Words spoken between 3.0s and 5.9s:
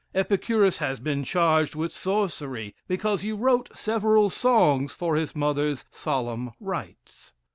he wrote several songs for his mother's